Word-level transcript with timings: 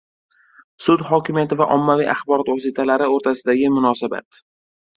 Sud 0.85 1.03
hokimiyati 1.09 1.59
va 1.59 1.67
ommaviy 1.75 2.09
axborot 2.15 2.51
vositalari 2.55 3.13
o‘rtasidagi 3.19 3.71
munosabat 3.79 4.45